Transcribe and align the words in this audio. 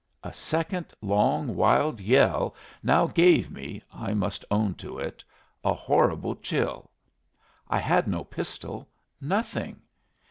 A 0.23 0.33
second 0.33 0.95
long, 0.99 1.55
wild 1.55 2.01
yell 2.01 2.55
now 2.81 3.05
gave 3.05 3.51
me 3.51 3.83
(I 3.93 4.15
must 4.15 4.43
own 4.49 4.73
to 4.81 4.97
it) 4.97 5.23
a 5.63 5.75
horrible 5.75 6.35
chill. 6.37 6.89
I 7.69 7.77
had 7.77 8.07
no 8.07 8.23
pistol 8.23 8.89
nothing. 9.21 9.79